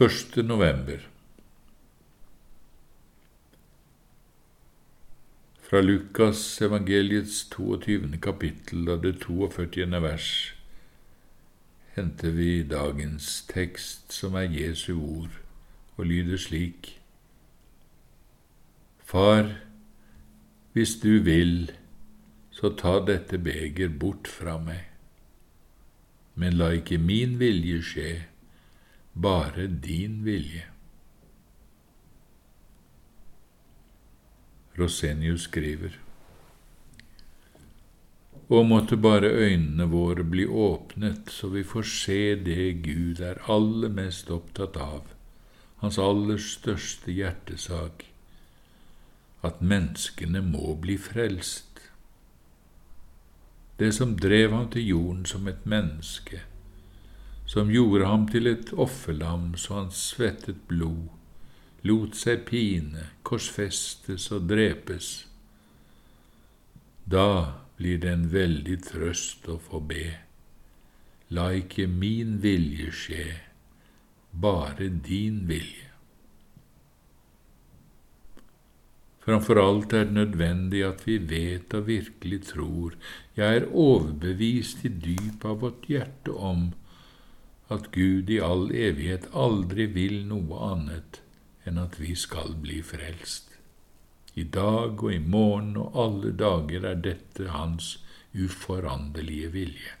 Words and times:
1. 0.00 0.36
november 0.44 0.98
Fra 5.58 5.80
Lukas 5.80 6.60
evangeliets 6.62 7.48
22. 7.50 8.20
kapittel 8.22 8.86
av 8.88 9.02
det 9.02 9.16
42. 9.24 9.88
vers 10.04 10.28
henter 11.96 12.30
vi 12.30 12.62
dagens 12.62 13.42
tekst, 13.50 14.14
som 14.14 14.38
er 14.38 14.46
Jesu 14.54 14.94
ord, 15.00 15.34
og 15.96 16.06
lyder 16.06 16.38
slik. 16.46 16.94
Far, 19.02 19.50
hvis 20.78 20.94
du 21.02 21.18
vil, 21.26 21.72
så 22.54 22.70
ta 22.70 23.00
dette 23.02 23.42
beger 23.42 23.90
bort 23.90 24.30
fra 24.30 24.60
meg. 24.62 24.86
Men 26.38 26.62
la 26.62 26.70
ikke 26.78 27.02
min 27.02 27.40
vilje 27.42 27.82
skje, 27.82 28.10
bare 29.20 29.66
din 29.66 30.24
vilje. 30.24 30.64
Rosenius 34.78 35.42
skriver 35.42 35.98
Og 38.48 38.66
måtte 38.66 38.96
bare 38.96 39.26
øynene 39.26 39.84
våre 39.90 40.24
bli 40.24 40.46
åpnet, 40.46 41.30
så 41.30 41.48
vi 41.48 41.64
får 41.64 41.82
se 41.82 42.34
det 42.34 42.72
Gud 42.84 43.20
er 43.20 43.42
aller 43.50 43.90
mest 43.92 44.30
opptatt 44.30 44.76
av, 44.76 45.10
hans 45.82 45.98
aller 45.98 46.38
største 46.38 47.12
hjertesak, 47.12 48.04
at 49.42 49.60
menneskene 49.60 50.40
må 50.46 50.76
bli 50.80 50.96
frelst. 50.96 51.82
Det 53.78 53.90
som 53.94 54.16
drev 54.16 54.54
ham 54.54 54.70
til 54.70 54.86
jorden 54.86 55.26
som 55.26 55.50
et 55.50 55.66
menneske, 55.66 56.40
som 57.48 57.70
gjorde 57.72 58.04
ham 58.04 58.26
til 58.28 58.50
et 58.50 58.74
offerlam 58.76 59.54
så 59.56 59.80
han 59.80 59.90
svettet 59.94 60.60
blod, 60.68 61.08
lot 61.88 62.16
seg 62.18 62.44
pine, 62.50 63.08
korsfestes 63.24 64.28
og 64.36 64.50
drepes. 64.50 65.08
Da 67.08 67.56
blir 67.78 68.02
det 68.02 68.12
en 68.12 68.26
veldig 68.34 68.76
trøst 68.84 69.48
å 69.48 69.56
få 69.64 69.80
be. 69.80 70.10
La 71.32 71.50
ikke 71.56 71.86
min 71.88 72.36
vilje 72.44 72.92
skje, 72.92 73.26
bare 74.32 74.88
din 75.08 75.46
vilje. 75.48 75.86
Framfor 79.24 79.60
alt 79.60 79.92
er 79.92 80.06
det 80.08 80.16
nødvendig 80.16 80.82
at 80.84 81.02
vi 81.04 81.16
vet 81.30 81.74
og 81.76 81.88
virkelig 81.88 82.42
tror, 82.48 82.94
jeg 83.36 83.60
er 83.60 83.66
overbevist 83.72 84.84
i 84.88 84.92
dypet 84.92 85.44
av 85.48 85.58
vårt 85.64 85.88
hjerte 85.88 86.32
om 86.32 86.70
at 87.68 87.90
Gud 87.92 88.30
i 88.32 88.38
all 88.40 88.70
evighet 88.72 89.28
aldri 89.36 89.86
vil 89.92 90.22
noe 90.30 90.60
annet 90.70 91.20
enn 91.68 91.80
at 91.82 91.98
vi 92.00 92.14
skal 92.16 92.56
bli 92.62 92.80
frelst. 92.82 93.52
I 94.38 94.44
dag 94.44 95.02
og 95.02 95.12
i 95.12 95.20
morgen 95.20 95.74
og 95.76 95.96
alle 95.98 96.32
dager 96.32 96.86
er 96.88 97.00
dette 97.04 97.50
Hans 97.52 97.98
uforanderlige 98.32 99.50
vilje. 99.52 99.94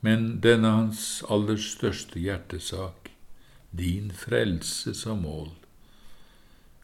Men 0.00 0.40
denne 0.40 0.72
Hans 0.78 1.20
aller 1.28 1.60
største 1.60 2.18
hjertesak, 2.18 3.10
din 3.70 4.10
frelse 4.16 4.94
som 4.96 5.20
mål, 5.26 5.52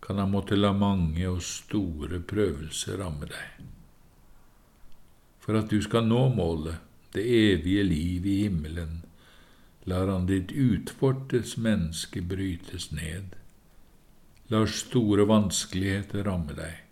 kan 0.05 0.21
han 0.21 0.31
måtte 0.31 0.59
la 0.59 0.71
mange 0.77 1.25
og 1.27 1.41
store 1.43 2.21
prøvelser 2.21 3.01
ramme 3.01 3.27
deg. 3.27 3.65
For 5.43 5.59
at 5.59 5.73
du 5.73 5.81
skal 5.83 6.07
nå 6.07 6.29
målet, 6.37 6.86
det 7.17 7.25
evige 7.25 7.83
liv 7.85 8.27
i 8.27 8.37
himmelen, 8.45 9.03
lar 9.87 10.11
han 10.11 10.27
ditt 10.27 10.53
utvortes 10.53 11.57
menneske 11.57 12.23
brytes 12.23 12.91
ned. 12.93 13.37
Lar 14.51 14.67
store 14.71 15.27
vanskeligheter 15.27 16.27
ramme 16.27 16.55
deg, 16.59 16.83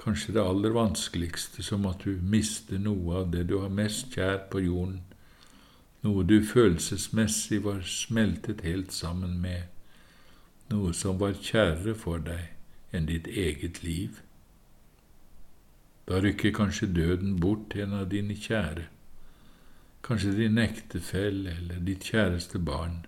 kanskje 0.00 0.34
det 0.36 0.44
aller 0.44 0.72
vanskeligste 0.76 1.64
som 1.64 1.86
at 1.88 2.04
du 2.04 2.20
mister 2.20 2.80
noe 2.80 3.22
av 3.22 3.32
det 3.34 3.46
du 3.50 3.58
har 3.60 3.72
mest 3.72 4.14
kjært 4.16 4.48
på 4.52 4.62
jorden, 4.64 5.00
noe 6.04 6.24
du 6.24 6.38
følelsesmessig 6.44 7.60
var 7.66 7.82
smeltet 7.84 8.64
helt 8.64 8.92
sammen 8.96 9.36
med, 9.42 9.68
noe 10.72 10.94
som 10.96 11.18
var 11.20 11.36
kjærere 11.36 11.96
for 11.98 12.22
deg 12.24 12.96
enn 12.96 13.08
ditt 13.10 13.28
eget 13.28 13.82
liv. 13.84 14.22
Da 16.08 16.20
rykker 16.20 16.54
kanskje 16.56 16.88
døden 16.94 17.36
bort 17.40 17.76
en 17.76 17.92
av 17.96 18.08
dine 18.12 18.34
kjære, 18.34 18.88
kanskje 20.02 20.32
din 20.38 20.58
ektefelle 20.58 21.54
eller 21.58 21.80
ditt 21.86 22.04
kjæreste 22.12 22.58
barn. 22.58 23.04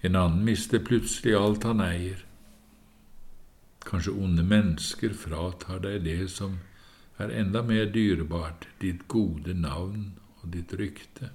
En 0.00 0.16
annen 0.16 0.44
mister 0.44 0.78
plutselig 0.78 1.34
alt 1.34 1.64
han 1.66 1.82
eier. 1.82 2.22
Kanskje 3.88 4.14
onde 4.14 4.44
mennesker 4.46 5.16
fratar 5.16 5.80
deg 5.82 6.04
det 6.04 6.28
som 6.30 6.58
er 7.18 7.32
enda 7.34 7.64
mer 7.66 7.88
dyrebart, 7.90 8.68
ditt 8.78 9.08
gode 9.08 9.54
navn 9.58 10.12
og 10.42 10.52
ditt 10.54 10.74
rykte. 10.78 11.32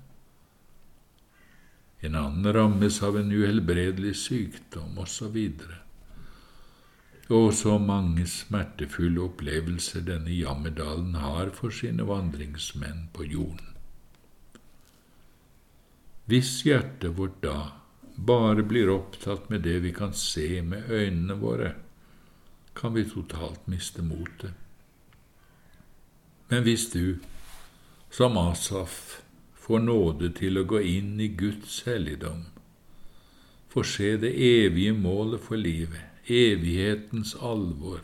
En 2.03 2.15
annen 2.19 2.53
rammes 2.55 3.01
av 3.03 3.17
en 3.19 3.31
uhelbredelig 3.31 4.15
sykdom, 4.21 4.97
osv. 4.99 5.37
Og 7.31 7.53
så 7.55 7.77
mange 7.79 8.27
smertefulle 8.27 9.23
opplevelser 9.23 10.03
denne 10.07 10.35
jammerdalen 10.35 11.15
har 11.19 11.51
for 11.55 11.71
sine 11.71 12.07
vandringsmenn 12.07 13.07
på 13.15 13.27
jorden. 13.31 13.72
Hvis 16.25 16.61
hjertet 16.63 17.17
vårt 17.17 17.41
da 17.43 17.73
bare 18.15 18.63
blir 18.63 18.89
opptatt 18.89 19.49
med 19.49 19.65
det 19.67 19.79
vi 19.83 19.91
kan 19.93 20.13
se 20.15 20.61
med 20.61 20.87
øynene 20.89 21.35
våre, 21.41 21.73
kan 22.73 22.93
vi 22.93 23.03
totalt 23.09 23.67
miste 23.67 24.01
motet. 24.01 24.53
Men 26.47 26.63
hvis 26.63 26.89
du, 26.91 27.19
som 28.11 28.37
Asaf, 28.37 29.21
får 29.55 29.79
nåde 29.83 30.31
til 30.37 30.59
å 30.59 30.65
gå 30.67 30.79
inn 30.79 31.19
i 31.19 31.27
Guds 31.27 31.81
helligdom, 31.87 32.45
får 33.73 33.87
se 33.89 34.09
det 34.21 34.33
evige 34.37 34.93
målet 34.93 35.43
for 35.43 35.59
livet, 35.59 36.03
evighetens 36.27 37.35
alvor, 37.35 38.03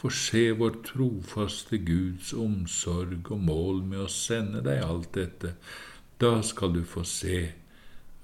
får 0.00 0.14
se 0.20 0.44
vår 0.60 0.76
trofaste 0.88 1.80
Guds 1.84 2.32
omsorg 2.32 3.32
og 3.32 3.40
mål 3.40 3.82
med 3.88 4.04
å 4.04 4.12
sende 4.12 4.62
deg 4.64 4.84
alt 4.84 5.12
dette, 5.16 5.56
da 6.20 6.42
skal 6.42 6.72
du 6.74 6.82
få 6.84 7.04
se 7.08 7.52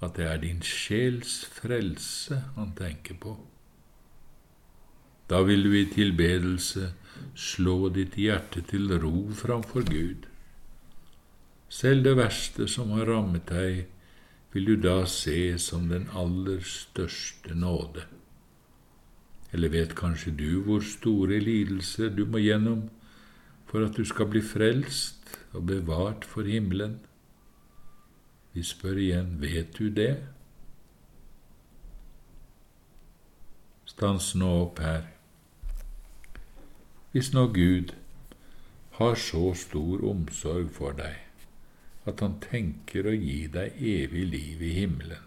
at 0.00 0.16
det 0.16 0.26
er 0.26 0.40
din 0.42 0.62
sjels 0.64 1.44
frelse 1.54 2.40
han 2.56 2.72
tenker 2.78 3.18
på. 3.20 3.36
Da 5.30 5.42
vil 5.46 5.62
du 5.66 5.76
i 5.76 5.86
tilbedelse 5.90 6.92
slå 7.36 7.88
ditt 7.94 8.16
hjerte 8.18 8.62
til 8.66 8.90
ro 8.98 9.28
framfor 9.36 9.86
Gud 9.90 10.30
selv 11.70 12.02
det 12.04 12.16
verste 12.18 12.66
som 12.68 12.90
har 12.96 13.06
rammet 13.06 13.46
deg, 13.48 13.84
vil 14.50 14.66
du 14.66 14.74
da 14.82 15.04
se 15.06 15.54
som 15.62 15.86
den 15.88 16.08
aller 16.18 16.64
største 16.66 17.54
nåde. 17.54 18.02
Eller 19.54 19.70
vet 19.70 19.94
kanskje 19.98 20.34
du 20.34 20.48
hvor 20.66 20.82
store 20.82 21.38
lidelser 21.42 22.10
du 22.14 22.24
må 22.26 22.42
gjennom 22.42 22.88
for 23.70 23.86
at 23.86 23.94
du 23.94 24.02
skal 24.06 24.26
bli 24.32 24.42
frelst 24.42 25.30
og 25.54 25.68
bevart 25.70 26.26
for 26.26 26.46
himmelen? 26.46 26.98
Vi 28.52 28.62
spør 28.66 28.98
igjen, 28.98 29.36
vet 29.42 29.76
du 29.78 29.88
det? 29.94 30.12
Stans 33.86 34.32
nå 34.34 34.50
opp 34.64 34.82
her. 34.82 35.06
Hvis 37.12 37.32
nå 37.34 37.46
Gud 37.54 37.94
har 38.98 39.14
så 39.14 39.52
stor 39.54 40.02
omsorg 40.10 40.70
for 40.74 40.94
deg, 40.98 41.16
at 42.10 42.22
han 42.24 42.38
tenker 42.42 43.06
å 43.06 43.14
gi 43.14 43.44
deg 43.54 43.78
evig 43.78 44.26
liv 44.34 44.62
i 44.66 44.74
himmelen. 44.80 45.26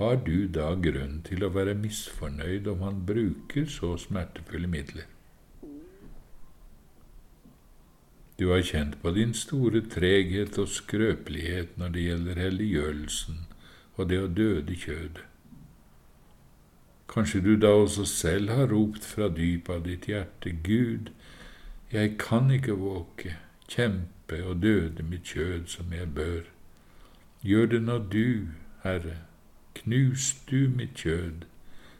Har 0.00 0.16
du 0.26 0.48
da 0.48 0.72
grunn 0.80 1.18
til 1.28 1.44
å 1.44 1.52
være 1.52 1.76
misfornøyd 1.76 2.68
om 2.72 2.84
han 2.86 3.02
bruker 3.06 3.66
så 3.68 3.96
smertefulle 4.00 4.70
midler? 4.70 5.08
Du 8.40 8.46
har 8.48 8.62
kjent 8.64 8.94
på 9.02 9.10
din 9.12 9.34
store 9.36 9.82
treghet 9.92 10.54
og 10.58 10.70
skrøpelighet 10.72 11.74
når 11.76 11.90
det 11.92 12.04
gjelder 12.06 12.38
helliggjørelsen 12.40 13.42
og 14.00 14.08
det 14.08 14.20
å 14.24 14.30
døde 14.38 14.76
kjødet. 14.80 15.26
Kanskje 17.10 17.42
du 17.44 17.50
da 17.60 17.74
også 17.82 18.06
selv 18.08 18.54
har 18.54 18.72
ropt 18.72 19.04
fra 19.04 19.28
dypet 19.28 19.74
av 19.74 19.84
ditt 19.84 20.08
hjerte, 20.08 20.54
Gud, 20.64 21.12
jeg 21.92 22.14
kan 22.22 22.48
ikke 22.54 22.78
våke, 22.80 23.36
kjempe 23.68 24.40
og 24.46 24.64
døde 24.64 25.04
mitt 25.04 25.28
kjød 25.34 25.68
som 25.74 25.92
jeg 25.92 26.08
bør. 26.16 26.48
Gjør 27.44 27.72
det 27.74 27.84
nå 27.84 28.00
du, 28.14 28.56
Herre, 28.86 29.20
knus 29.82 30.32
du 30.48 30.70
mitt 30.80 30.96
kjød, 31.04 31.44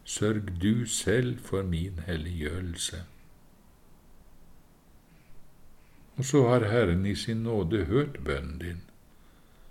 sørg 0.09 0.55
du 0.63 0.87
selv 0.87 1.37
for 1.45 1.67
min 1.67 2.01
helliggjørelse. 2.07 3.05
Og 6.19 6.25
så 6.27 6.43
har 6.49 6.67
Herren 6.69 7.07
i 7.07 7.15
sin 7.15 7.45
nåde 7.47 7.85
hørt 7.91 8.19
bønnen 8.25 8.59
din, 8.61 8.81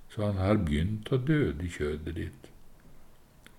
så 0.10 0.26
han 0.30 0.40
har 0.42 0.62
begynt 0.64 1.12
å 1.14 1.20
døde 1.22 1.68
kjødet 1.70 2.16
ditt. 2.16 2.50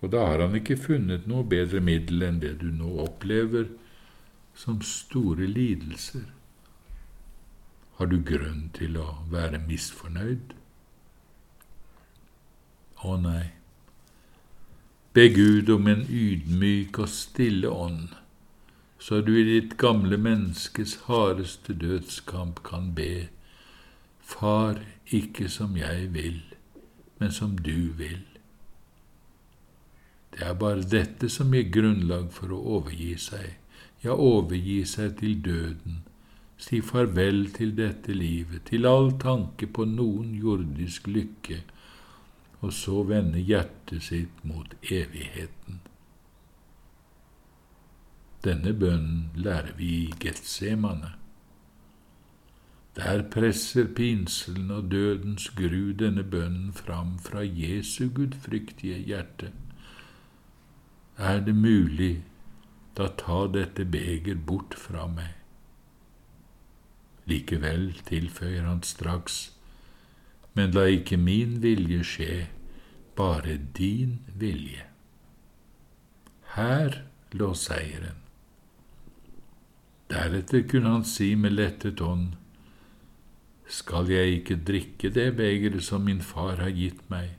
Og 0.00 0.12
da 0.14 0.24
har 0.30 0.40
han 0.40 0.56
ikke 0.56 0.80
funnet 0.80 1.28
noe 1.28 1.44
bedre 1.44 1.82
middel 1.84 2.24
enn 2.24 2.40
det 2.42 2.56
du 2.62 2.70
nå 2.72 2.96
opplever 3.04 3.68
som 4.56 4.80
store 4.84 5.46
lidelser. 5.46 6.24
Har 8.00 8.08
du 8.08 8.16
grunn 8.24 8.70
til 8.76 8.96
å 8.96 9.20
være 9.32 9.60
misfornøyd? 9.66 10.54
Å 13.04 13.16
nei. 13.20 13.50
Be 15.12 15.26
Gud 15.34 15.68
om 15.74 15.88
en 15.90 16.06
ydmyk 16.08 17.00
og 17.02 17.12
stille 17.12 17.68
ånd, 17.68 18.14
så 19.00 19.20
du 19.24 19.32
i 19.40 19.44
ditt 19.48 19.76
gamle 19.80 20.16
menneskes 20.20 20.98
hardeste 21.06 21.74
dødskamp 21.74 22.62
kan 22.64 22.92
be 22.94 23.28
Far, 24.30 24.78
ikke 25.10 25.48
som 25.48 25.76
jeg 25.76 26.12
vil, 26.14 26.42
men 27.18 27.32
som 27.32 27.56
du 27.58 27.90
vil. 27.98 28.22
Det 30.30 30.44
er 30.46 30.54
bare 30.54 30.84
dette 30.86 31.28
som 31.32 31.50
gir 31.56 31.66
grunnlag 31.74 32.28
for 32.30 32.54
å 32.54 32.60
overgi 32.76 33.16
seg, 33.18 33.56
ja, 34.04 34.14
overgi 34.14 34.84
seg 34.86 35.16
til 35.18 35.40
døden, 35.42 36.04
si 36.60 36.78
farvel 36.84 37.48
til 37.56 37.74
dette 37.74 38.14
livet, 38.14 38.68
til 38.70 38.86
all 38.86 39.16
tanke 39.18 39.66
på 39.66 39.88
noen 39.90 40.36
jordisk 40.38 41.10
lykke, 41.10 41.62
og 42.60 42.72
så 42.76 43.02
vende 43.08 43.42
hjertet 43.42 44.06
sitt 44.06 44.44
mot 44.46 44.76
evigheten. 44.84 45.80
Denne 48.44 48.72
bønnen 48.72 49.30
lærer 49.36 49.74
vi 49.76 49.88
i 50.04 50.12
Getsemane. 50.20 51.12
Der 52.96 53.22
presser 53.30 53.84
pinselen 53.96 54.70
og 54.70 54.90
dødens 54.90 55.50
gru 55.56 55.92
denne 55.92 56.24
bønnen 56.24 56.72
fram 56.72 57.18
fra 57.18 57.42
Jesu 57.44 58.08
gudfryktige 58.14 58.96
hjerte. 58.98 59.52
Er 61.18 61.40
det 61.40 61.54
mulig, 61.54 62.22
da 62.96 63.10
ta 63.18 63.44
dette 63.52 63.84
beger 63.84 64.40
bort 64.46 64.74
fra 64.74 65.04
meg. 65.06 65.36
Likevel 67.28 67.92
tilføyer 68.08 68.64
han 68.64 68.82
straks, 68.82 69.52
men 70.54 70.72
la 70.74 70.88
ikke 70.88 71.20
min 71.20 71.60
vilje 71.62 72.00
skje, 72.04 72.38
bare 73.16 73.58
din 73.76 74.18
vilje. 74.34 74.88
Her 76.56 77.02
lå 77.36 77.52
seieren. 77.54 78.29
Deretter 80.10 80.64
kunne 80.68 80.90
han 80.90 81.04
si 81.06 81.34
med 81.38 81.54
lettet 81.54 82.00
ånd, 82.02 82.32
skal 83.70 84.10
jeg 84.10 84.40
ikke 84.40 84.56
drikke 84.66 85.10
det 85.14 85.28
begeret 85.38 85.84
som 85.86 86.02
min 86.02 86.22
far 86.26 86.58
har 86.58 86.72
gitt 86.74 87.04
meg? 87.12 87.36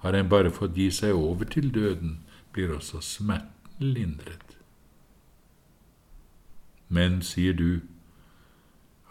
Har 0.00 0.16
en 0.16 0.30
bare 0.32 0.52
fått 0.56 0.78
gi 0.80 0.88
seg 0.96 1.12
over 1.12 1.44
til 1.44 1.68
døden, 1.74 2.22
blir 2.56 2.72
også 2.72 3.02
smerten 3.04 3.92
lindret. 3.92 4.56
Men, 6.88 7.20
sier 7.22 7.52
du, 7.54 7.82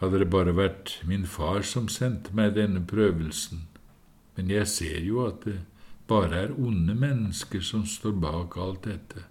hadde 0.02 0.24
det 0.24 0.32
bare 0.34 0.56
vært 0.58 0.98
min 1.06 1.30
far 1.30 1.62
som 1.62 1.88
sendte 1.94 2.34
meg 2.36 2.58
denne 2.58 2.82
prøvelsen, 2.82 3.68
men 4.36 4.50
jeg 4.50 4.68
ser 4.72 5.04
jo 5.06 5.28
at 5.28 5.46
det 5.46 5.60
bare 6.10 6.48
er 6.48 6.56
onde 6.58 6.96
mennesker 6.98 7.62
som 7.62 7.86
står 7.86 8.18
bak 8.18 8.58
alt 8.58 8.88
dette. 8.90 9.30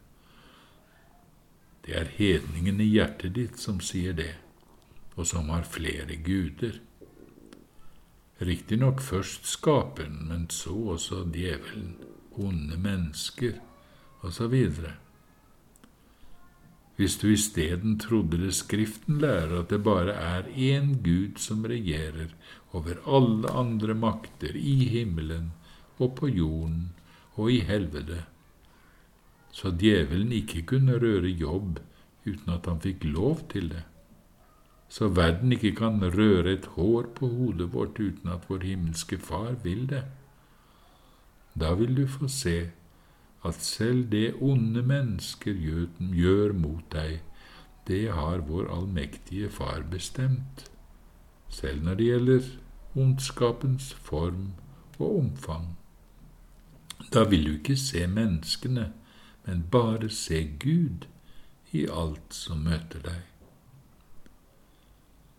Det 1.88 1.96
er 1.96 2.10
hedningen 2.18 2.82
i 2.84 2.90
hjertet 2.92 3.32
ditt 3.32 3.56
som 3.56 3.78
sier 3.80 4.12
det 4.12 4.34
og 5.16 5.26
som 5.26 5.48
har 5.48 5.64
flere 5.64 6.18
guder. 6.20 6.76
Riktignok 8.44 9.00
først 9.02 9.48
Skaperen, 9.48 10.20
men 10.28 10.44
så 10.52 10.76
også 10.94 11.24
djevelen, 11.32 11.96
onde 12.36 12.76
mennesker, 12.78 13.56
osv. 14.20 14.54
Hvis 16.98 17.16
du 17.18 17.32
isteden 17.32 17.96
trodde 17.98 18.38
det 18.44 18.52
Skriften 18.54 19.18
lærer 19.24 19.56
at 19.62 19.72
det 19.72 19.80
bare 19.82 20.12
er 20.12 20.52
én 20.54 20.94
Gud 21.02 21.40
som 21.40 21.64
regjerer 21.64 22.36
over 22.76 23.00
alle 23.06 23.50
andre 23.50 23.96
makter 23.96 24.54
i 24.54 24.76
himmelen 24.92 25.54
og 25.98 26.18
på 26.20 26.28
jorden 26.28 26.90
og 27.34 27.50
i 27.52 27.62
helvete, 27.64 28.26
så 29.50 29.70
djevelen 29.70 30.32
ikke 30.32 30.62
kunne 30.74 30.98
røre 31.02 31.28
jobb 31.28 31.78
uten 32.26 32.52
at 32.52 32.66
han 32.66 32.80
fikk 32.80 33.04
lov 33.04 33.46
til 33.52 33.70
det 33.72 33.84
så 34.88 35.08
verden 35.08 35.52
ikke 35.52 35.74
kan 35.76 36.00
røre 36.00 36.52
et 36.52 36.66
hår 36.76 37.10
på 37.16 37.28
hodet 37.28 37.72
vårt 37.72 38.00
uten 38.00 38.32
at 38.32 38.48
vår 38.48 38.64
himmelske 38.64 39.18
Far 39.18 39.52
vil 39.62 39.84
det. 39.88 40.04
Da 41.60 41.74
vil 41.74 41.96
du 41.96 42.06
få 42.06 42.28
se 42.28 42.70
at 43.44 43.54
selv 43.62 44.08
det 44.10 44.34
onde 44.40 44.82
mennesker 44.82 45.52
gjør 45.52 46.52
mot 46.52 46.84
deg, 46.92 47.20
det 47.88 48.12
har 48.12 48.44
vår 48.48 48.72
allmektige 48.72 49.50
Far 49.50 49.84
bestemt, 49.90 50.70
selv 51.48 51.84
når 51.84 51.94
det 51.94 52.06
gjelder 52.06 52.48
ondskapens 52.96 53.92
form 53.94 54.52
og 54.98 55.18
omfang. 55.18 55.76
Da 57.12 57.24
vil 57.28 57.44
du 57.44 57.52
ikke 57.52 57.76
se 57.76 58.06
menneskene, 58.06 58.92
men 59.48 59.64
bare 59.72 60.10
se 60.12 60.42
Gud 60.60 61.06
i 61.72 61.86
alt 61.88 62.34
som 62.36 62.66
møter 62.68 63.00
deg. 63.00 63.22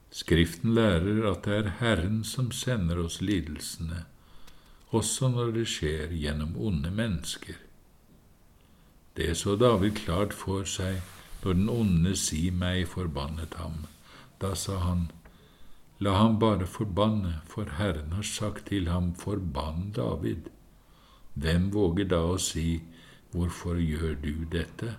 Skriften 0.10 0.74
lærer 0.74 1.28
at 1.30 1.46
det 1.46 1.58
er 1.60 1.70
Herren 1.78 2.24
som 2.26 2.50
sender 2.50 3.04
oss 3.04 3.20
lidelsene, 3.22 4.08
også 4.90 5.30
når 5.30 5.54
det 5.60 5.68
skjer 5.70 6.16
gjennom 6.18 6.58
onde 6.58 6.90
mennesker. 6.90 7.62
Det 9.14 9.36
så 9.38 9.54
David 9.62 10.02
klart 10.02 10.34
for 10.34 10.66
seg 10.66 11.04
når 11.44 11.60
den 11.62 11.70
onde 11.70 12.18
si 12.18 12.48
meg 12.50 12.88
forbannet 12.90 13.60
ham. 13.62 13.84
Da 14.42 14.56
sa 14.58 14.82
han, 14.88 15.12
La 16.02 16.16
ham 16.18 16.40
bare 16.42 16.66
forbanne, 16.66 17.42
for 17.46 17.70
Herren 17.78 18.16
har 18.18 18.26
sagt 18.26 18.72
til 18.72 18.88
ham, 18.90 19.14
Forbann 19.14 19.92
David. 19.96 20.50
Hvem 21.36 21.70
våger 21.74 22.08
da 22.10 22.24
å 22.32 22.38
si, 22.42 22.80
Hvorfor 23.32 23.78
gjør 23.78 24.16
du 24.24 24.46
dette? 24.50 24.96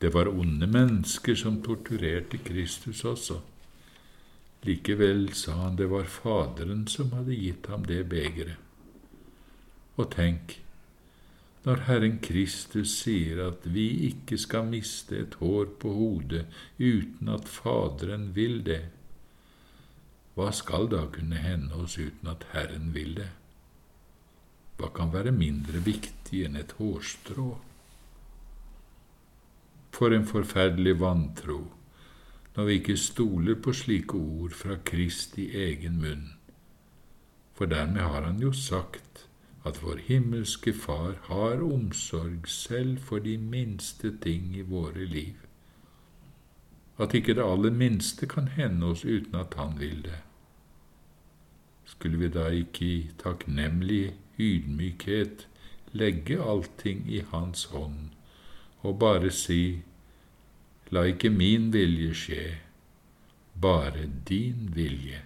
Det 0.00 0.12
var 0.14 0.28
onde 0.28 0.66
mennesker 0.66 1.34
som 1.34 1.62
torturerte 1.62 2.38
Kristus 2.44 3.04
også. 3.04 3.40
Likevel 4.64 5.32
sa 5.34 5.58
han 5.62 5.76
det 5.76 5.90
var 5.90 6.06
Faderen 6.08 6.86
som 6.88 7.12
hadde 7.16 7.36
gitt 7.36 7.66
ham 7.72 7.84
det 7.88 8.04
begeret. 8.08 8.60
Og 9.96 10.10
tenk, 10.14 10.58
når 11.64 11.84
Herren 11.88 12.18
Kristus 12.22 12.94
sier 13.00 13.40
at 13.46 13.66
vi 13.74 13.86
ikke 14.10 14.38
skal 14.40 14.66
miste 14.68 15.18
et 15.24 15.38
hår 15.40 15.70
på 15.80 15.92
hodet 15.96 16.44
uten 16.78 17.30
at 17.32 17.48
Faderen 17.48 18.30
vil 18.36 18.60
det, 18.66 18.82
hva 20.34 20.50
skal 20.52 20.90
da 20.90 21.04
kunne 21.14 21.38
hende 21.38 21.76
oss 21.78 21.96
uten 21.98 22.28
at 22.30 22.44
Herren 22.52 22.90
vil 22.94 23.14
det? 23.20 23.30
Hva 24.78 24.90
kan 24.94 25.12
være 25.14 25.32
mindre 25.34 25.80
viktig 25.84 26.44
enn 26.46 26.58
et 26.58 26.74
hårstrå? 26.80 27.48
For 29.94 30.14
en 30.14 30.26
forferdelig 30.26 30.96
vantro 31.00 31.60
når 32.54 32.64
vi 32.64 32.74
ikke 32.78 32.96
stoler 32.96 33.56
på 33.58 33.72
slike 33.74 34.18
ord 34.18 34.54
fra 34.54 34.76
Kristi 34.86 35.48
egen 35.58 35.98
munn. 36.02 36.26
For 37.54 37.70
dermed 37.70 38.02
har 38.02 38.26
han 38.26 38.38
jo 38.42 38.52
sagt 38.54 39.24
at 39.66 39.80
vår 39.82 40.02
himmelske 40.06 40.74
Far 40.76 41.16
har 41.26 41.62
omsorg 41.62 42.48
selv 42.48 42.98
for 42.98 43.18
de 43.18 43.38
minste 43.38 44.12
ting 44.22 44.56
i 44.56 44.62
våre 44.62 45.06
liv. 45.06 45.34
At 46.98 47.14
ikke 47.14 47.34
det 47.34 47.42
aller 47.42 47.70
minste 47.74 48.26
kan 48.30 48.48
hende 48.54 48.86
oss 48.86 49.04
uten 49.04 49.34
at 49.34 49.54
Han 49.54 49.78
vil 49.78 50.02
det. 50.04 50.20
Skulle 51.84 52.18
vi 52.18 52.28
da 52.28 52.48
ikke 52.48 52.84
i 52.84 53.10
takknemlig 53.18 54.14
ydmykhet 54.38 55.46
legge 55.92 56.40
allting 56.42 57.04
i 57.10 57.22
Hans 57.30 57.68
hånd 57.72 58.10
og 58.84 58.98
bare 59.00 59.30
si, 59.32 59.82
La 60.92 61.06
ikke 61.08 61.30
min 61.32 61.70
vilje 61.72 62.10
skje, 62.14 62.42
bare 63.56 64.04
din 64.28 64.68
vilje. 64.74 65.22